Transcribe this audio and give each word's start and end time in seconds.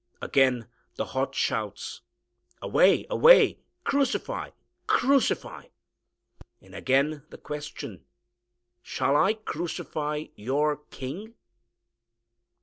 _"Again 0.25 0.67
the 0.95 1.05
hot 1.05 1.35
shouts, 1.35 2.01
"Away 2.59 3.05
Away 3.11 3.59
Crucify 3.83 4.49
Crucify." 4.87 5.67
And 6.59 6.73
again 6.73 7.21
the 7.29 7.37
question. 7.37 8.03
"Shall 8.81 9.15
I 9.15 9.35
crucify 9.35 10.23
your 10.35 10.77
King?" 10.89 11.35